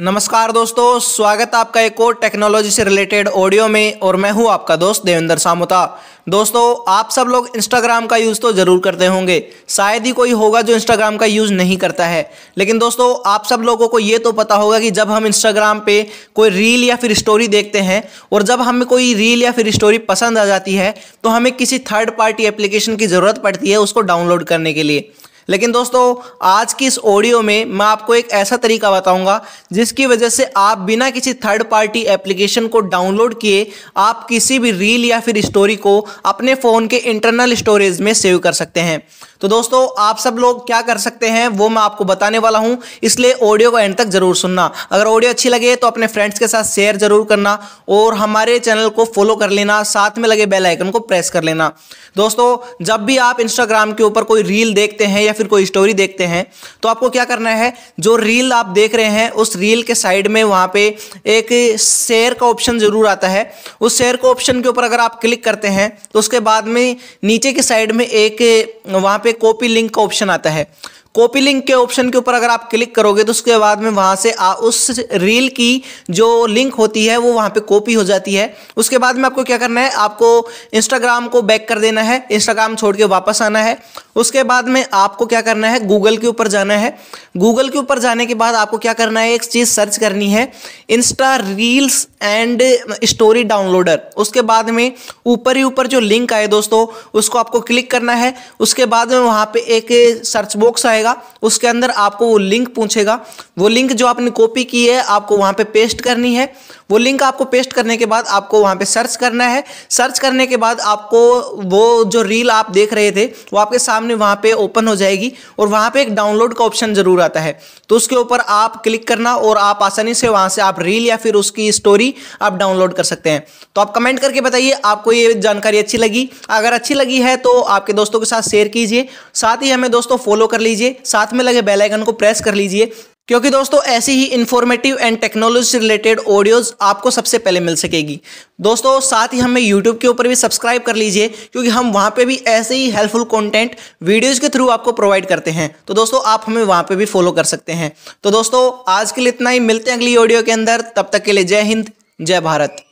नमस्कार 0.00 0.52
दोस्तों, 0.52 0.98
स्वागत 0.98 1.54
आपका 1.54 1.80
एक 1.80 2.00
और 2.00 2.14
टेक्नोलॉजी 2.20 2.70
से 2.70 2.84
रिलेटेड 2.84 3.28
ऑडियो 3.28 3.66
में 3.68 3.98
और 4.00 4.16
मैं 4.16 4.30
हूँ 4.32 4.48
आपका 4.50 4.76
दोस्त 4.76 5.04
देवेंद्र 5.06 5.36
सामुता। 5.38 5.80
दोस्तों, 6.28 6.62
आप 6.88 7.10
सब 7.10 7.26
लोग 7.26 7.48
इंस्टाग्राम 7.56 8.06
का 8.06 8.16
यूज़ 8.16 8.40
तो 8.40 8.52
ज़रूर 8.52 8.80
करते 8.84 9.06
होंगे। 9.06 9.42
शायद 9.68 10.06
ही 10.06 10.12
कोई 10.12 10.30
होगा 10.32 10.62
जो 10.62 10.74
इंस्टाग्राम 10.74 11.16
का 11.16 11.26
यूज़ 11.26 11.52
नहीं 11.52 11.76
करता 11.76 12.06
है। 12.06 12.30
लेकिन 12.58 12.78
दोस्तों, 12.78 13.14
आप 13.26 13.44
सब 13.46 13.62
लोगों 13.62 13.88
को 13.88 13.98
ये 13.98 14.18
तो 14.18 14.32
पता 14.32 14.54
होगा 14.54 14.78
कि 14.80 14.90
जब 14.90 15.10
हम 15.10 15.26
इंस्टाग्राम 15.26 15.80
पे 15.86 16.02
कोई 16.34 16.50
रील 16.50 16.84
या 16.84 16.96
फिर 16.96 17.14
स्टोरी 17.14 17.48
देखते 17.50 17.80
हैं 17.80 18.02
और 18.32 18.42
जब 18.42 18.60
हमें 18.60 18.86
कोई 18.86 19.14
रील 19.14 19.42
या 19.42 19.52
फिर 19.52 19.70
स्टोरी 19.70 19.98
पसंद 20.08 20.38
आ 20.38 20.44
जाती 20.46 20.74
है 20.74 20.94
तो 21.24 21.30
हमें 21.30 21.52
किसी 21.52 21.78
थर्ड 21.92 22.16
पार्टी 22.18 22.46
एप्लीकेशन 22.46 22.96
की 22.96 23.06
ज़रूरत 23.06 23.42
पड़ती 23.44 23.70
है 23.70 23.80
उसको 23.80 24.00
डाउनलोड 24.02 24.44
करने 24.44 24.72
के 24.72 24.82
लिए। 24.82 25.10
लेकिन 25.50 25.72
दोस्तों, 25.72 26.14
आज 26.42 26.72
की 26.72 26.86
इस 26.86 26.98
ऑडियो 27.00 27.40
में 27.42 27.64
मैं 27.64 27.86
आपको 27.86 28.14
एक 28.14 28.30
ऐसा 28.30 28.56
तरीका 28.56 28.90
बताऊँगा, 28.90 29.40
जिसकी 29.72 30.06
वजह 30.06 30.28
से 30.28 30.44
आप 30.56 30.78
बिना 30.80 31.08
किसी 31.10 31.32
थर्ड 31.34 31.64
पार्टी 31.70 32.02
एप्लीकेशन 32.08 32.66
को 32.68 32.80
डाउनलोड 32.82 33.34
किए, 33.40 33.66
आप 33.96 34.26
किसी 34.28 34.58
भी 34.58 34.70
रील 34.72 35.04
या 35.04 35.18
फिर 35.20 35.40
स्टोरी 35.42 35.76
को 35.76 35.98
अपने 36.26 36.54
फ़ोन 36.56 36.86
के 36.86 36.96
इंटरनल 36.96 37.54
स्टोरेज 37.54 38.00
में 38.00 38.12
सेव 38.14 38.38
कर 38.38 38.52
सकते 38.52 38.80
हैं। 38.80 39.02
तो 39.40 39.48
दोस्तों, 39.48 39.86
आप 39.98 40.18
सब 40.18 40.36
लोग 40.38 40.66
क्या 40.66 40.80
कर 40.82 40.98
सकते 40.98 41.28
हैं, 41.28 41.46
वो 41.48 41.68
मैं 41.68 41.82
आपको 41.82 42.04
बताने 42.04 42.38
वाला 42.38 42.58
हूँ, 42.58 42.78
इसलिए 43.02 43.32
ऑडियो 43.42 43.70
को 43.70 43.78
एंड 43.78 43.96
तक 43.96 44.08
ज़रूर 44.08 44.36
सुनना। 44.36 44.70
अगर 44.90 45.06
ऑडियो 45.06 45.30
अच्छी 45.30 45.48
लगे 45.48 45.74
तो 45.76 45.86
अपने 45.86 46.06
फ्रेंड्स 46.06 46.38
के 46.38 46.48
साथ 46.48 46.64
शेयर 46.64 46.96
ज़रूर 46.96 47.24
करना 47.26 47.58
और 47.88 48.14
हमारे 48.14 48.58
चैनल 48.60 48.88
को 48.90 49.04
फॉलो 49.06 49.36
कर 49.36 49.50
लेना, 49.50 49.82
साथ 49.84 50.18
में 50.18 50.28
लगे 50.28 50.46
बेल 50.46 50.66
आइकन 50.66 50.90
को 50.90 51.00
प्रेस 51.00 51.30
कर 51.30 51.42
लेना। 51.42 51.72
दोस्तों, 52.16 52.84
जब 52.84 53.04
भी 53.04 53.16
आप 53.18 53.40
इंस्टाग्राम 53.40 53.92
के 53.92 54.02
ऊपर 54.02 54.24
कोई 54.24 54.42
रील 54.42 54.74
देखते 54.74 55.04
हैं 55.06 55.22
या 55.22 55.32
फिर 55.40 55.46
कोई 55.48 55.66
स्टोरी 55.66 55.94
देखते 55.94 56.24
हैं 56.26 56.44
तो 56.82 56.88
आपको 56.88 57.10
क्या 57.10 57.24
करना 57.26 57.50
है 57.56 57.72
जो 58.00 58.16
रील 58.18 58.52
आप 58.52 58.66
देख 58.74 58.94
रहे 58.94 59.10
हैं 59.10 59.30
उस 59.32 59.56
रील 59.56 59.82
के 59.82 59.94
साइड 59.96 60.28
में 60.28 60.42
वहाँ 60.44 60.70
पे 60.74 60.86
एक 61.28 61.48
शेयर 61.80 62.34
का 62.34 62.46
ऑप्शन 62.48 62.78
ज़रूर 62.78 63.06
आता 63.08 63.28
है। 63.28 63.42
उस 63.80 63.98
शेयर 63.98 64.16
का 64.16 64.28
ऑप्शन 64.28 64.62
के 64.62 64.68
ऊपर 64.68 64.84
अगर 64.84 65.00
आप 65.00 65.18
क्लिक 65.20 65.44
करते 65.44 65.68
हैं 65.70 65.90
तो 66.12 66.18
उसके 66.18 66.40
बाद 66.42 66.68
में 66.68 66.96
नीचे 67.24 67.52
की 67.52 67.62
साइड 67.64 67.92
में 67.92 68.06
एक 68.06 68.46
वहाँ 68.88 69.18
पे 69.18 69.32
कॉपी 69.40 69.68
लिंक 69.68 69.94
का 69.94 70.02
ऑप्शन 70.02 70.30
आता 70.30 70.50
है। 70.50 70.66
कॉपी 71.14 71.40
लिंक 71.40 71.64
के 71.66 71.72
ऑप्शन 71.74 72.10
के 72.10 72.18
ऊपर 72.18 72.34
अगर 72.34 72.48
आप 72.50 72.68
क्लिक 72.70 72.94
करोगे 72.94 73.22
तो 73.24 73.30
उसके 73.30 73.56
बाद 73.58 73.80
में 73.80 73.90
वहाँ 73.90 74.16
से 74.16 74.30
आ, 74.32 74.52
उस 74.52 74.90
रील 75.12 75.48
की 75.50 75.82
जो 76.10 76.46
लिंक 76.48 76.74
होती 76.74 77.04
है 77.06 77.16
वो 77.16 77.32
वहाँ 77.32 77.48
पे 77.50 77.60
कॉपी 77.62 77.94
हो 77.94 78.04
जाती 78.04 78.34
है। 78.34 78.52
उसके 78.76 78.98
बाद 78.98 79.16
में 79.16 79.24
आपको 79.24 79.44
क्या 79.44 79.58
करना 79.58 79.80
है 79.80 79.90
आपको 79.98 80.28
इंस्टाग्राम 80.72 81.26
को 81.28 81.42
बैक 81.42 81.66
कर 81.68 81.78
देना 81.78 82.02
है। 82.02 82.26
इंस्टाग्राम 82.30 82.76
छोड़ 82.76 82.96
के 82.96 83.04
वापस 83.06 83.42
आना 83.42 83.58
है। 83.60 83.76
उसके 84.16 84.42
बाद 84.42 84.68
में 84.68 84.84
आपको 84.92 85.26
क्या 85.26 85.40
करना 85.40 85.68
है? 85.68 85.86
गूगल 85.86 86.16
के 86.16 86.26
ऊपर 86.26 86.48
जाना 86.48 86.74
है। 86.74 86.96
गूगल 87.36 87.68
के 87.68 87.78
ऊपर 87.78 87.98
जाने 87.98 88.26
के 88.26 88.34
बाद 88.34 88.54
आपको 88.54 88.78
क्या 88.78 88.92
करना 88.92 89.20
है? 89.20 89.32
एक 89.32 89.44
चीज़ 89.44 89.68
सर्च 89.68 89.96
करनी 89.96 90.30
है। 90.30 90.50
Insta 90.90 91.36
reels 91.36 92.06
and 92.22 92.62
story 93.04 93.44
downloader 93.44 94.00
उसके 94.16 94.42
बाद 94.42 94.70
में 94.70 94.92
ऊपर 95.26 95.56
ही 95.56 95.62
ऊपर 95.62 95.86
जो 95.86 96.00
लिंक 96.00 96.32
आए 96.32 96.46
दोस्तों, 96.46 96.86
उसको 97.14 97.38
आपको 97.38 97.60
क्लिक 97.60 97.90
करना 97.90 98.12
है। 98.12 98.34
उसके 98.60 98.86
बाद 98.86 99.12
में 99.12 99.18
वहाँ 99.18 99.50
पे 99.54 99.60
एक 99.60 99.86
सर्च 100.24 100.56
बॉक्स 100.56 100.86
आएगा। 100.86 101.16
उसके 101.42 101.66
अंदर 101.66 101.90
आपको 101.90 102.26
वो 102.26 102.38
लिंक 102.38 102.74
पूछेगा। 102.74 103.20
वो 103.58 103.68
लिंक 103.68 103.92
जो 103.92 104.06
आपने 104.06 104.30
कॉपी 104.30 104.64
की 104.64 104.86
है, 104.88 105.02
आपको 105.02 105.36
वहाँ 105.36 105.52
पे 105.52 105.64
पेस्ट 105.64 106.00
करनी 106.00 106.34
है। 106.34 106.52
वो 106.90 106.98
लिंक 106.98 107.22
आपको 107.22 107.44
पेस्ट 107.44 107.72
करने 107.72 107.96
के 107.96 108.06
बाद 108.06 108.26
आपको 108.26 108.60
वहाँ 108.60 108.76
पर 108.76 108.84
सर्च 108.84 109.16
करना 109.16 109.44
है। 109.44 109.64
सर्च 109.90 110.18
करने 110.18 110.46
के 110.46 110.56
बाद 110.56 110.80
आपको 110.80 111.40
वो 111.64 112.04
जो 112.04 112.22
रील 112.22 112.50
आप 112.50 112.70
देख 112.70 112.92
रहे 112.92 113.12
थे, 113.12 113.24
वो 113.26 113.58
आपके 113.58 113.78
सामने 114.00 114.14
वहाँ 114.16 114.38
पे 114.42 114.52
ओपन 114.54 114.88
हो 114.88 114.94
जाएगी 114.96 115.32
और 115.58 115.68
वहाँ 115.68 115.90
पे 115.90 116.02
एक 116.02 116.14
डाउनलोड 116.14 116.54
का 116.54 116.64
ऑप्शन 116.64 116.94
ज़रूर 116.94 117.20
आता 117.20 117.40
है। 117.40 117.58
तो 117.88 117.96
उसके 117.96 118.16
ऊपर 118.16 118.40
आप 118.40 118.80
क्लिक 118.84 119.06
करना 119.08 119.34
और 119.36 119.58
आप 119.58 119.82
आसानी 119.82 120.14
से 120.14 120.28
वहाँ 120.30 120.48
से 120.48 120.62
आप 120.62 120.80
रील 120.80 121.06
या 121.06 121.16
फिर 121.18 121.34
उसकी 121.34 121.70
स्टोरी 121.72 122.14
आप 122.42 122.56
डाउनलोड 122.56 122.94
कर 122.94 123.04
सकते 123.04 123.30
हैं। 123.30 123.44
तो 123.76 123.80
आप 123.80 123.94
कमेंट 123.94 124.20
करके 124.20 124.40
बताइए, 124.40 124.70
आपको 124.72 125.12
ये 125.12 125.34
जानकारी 125.36 125.78
अच्छी 125.78 125.98
लगी? 125.98 126.28
अगर 126.50 126.72
अच्छी 126.72 126.94
लगी 126.94 127.20
है 127.20 127.36
तो 127.38 127.60
आपके 127.60 127.92
दोस्तों 127.92 128.20
के 128.20 128.26
साथ 128.26 128.42
शेयर 128.42 128.68
कीजिए। 128.70 129.08
साथ 129.34 129.62
ही 129.62 129.70
हमें 129.70 129.90
दोस्तों 129.90 130.16
फॉलो 130.18 130.46
कर 130.46 130.60
लीजिए। 130.60 130.96
साथ 131.04 131.32
में 131.32 131.44
लगे 131.44 131.62
बेलाइकन 131.62 132.02
को 132.02 132.12
प्रेस 132.14 132.40
कर 132.40 132.54
लीजिए। 132.54 132.92
क्योंकि 133.30 133.50
दोस्तों, 133.50 133.80
ऐसी 133.82 134.12
ही 134.12 134.24
informative 134.24 134.98
and 134.98 135.18
technology 135.20 135.78
related 135.78 136.18
audios 136.18 136.72
आपको 136.82 137.10
सबसे 137.10 137.38
पहले 137.38 137.60
मिल 137.60 137.76
सकेगी। 137.76 138.20
दोस्तों, 138.60 139.00
साथ 139.00 139.28
ही 139.34 139.38
हमें 139.38 139.60
यूट्यूब 139.62 139.98
के 139.98 140.08
ऊपर 140.08 140.28
भी 140.28 140.34
सब्सक्राइब 140.34 140.82
कर 140.82 140.96
लीजिए, 140.96 141.28
क्योंकि 141.28 141.68
हम 141.68 141.92
वहाँ 141.92 142.10
पे 142.10 142.24
भी 142.24 142.36
ऐसे 142.36 142.74
ही 142.74 142.90
हेल्पफुल 142.90 143.24
कंटेंट 143.24 143.76
वीडियोज़ 144.02 144.40
के 144.40 144.48
थ्रू 144.48 144.68
आपको 144.68 144.92
प्रोवाइड 144.92 145.26
करते 145.26 145.50
हैं। 145.50 145.74
तो 145.88 145.94
दोस्तों, 145.94 146.22
आप 146.24 146.44
हमें 146.46 146.62
वहाँ 146.64 146.82
पे 146.82 146.96
भी 146.96 147.04
फॉलो 147.04 147.32
कर 147.32 147.44
सकते 147.44 147.72
हैं। 147.72 147.92
तो 148.22 148.30
दोस्तों, 148.30 148.82
आज 148.88 149.12
के 149.12 149.20
लिए 149.20 149.32
इतना 149.32 149.50
ही, 149.50 149.60
मिलते 149.60 149.90
हैं 149.90 149.98
अगली 149.98 150.16
ऑडियो 150.16 150.42
के 150.42 150.52
अंदर। 150.52 150.80
तब 150.80 151.10
तक 151.12 151.22
के 151.22 151.32
लिए 151.32 151.44
जय 151.44 151.62
हिंद, 151.62 151.90
जय 152.20 152.40
भारत। 152.40 152.84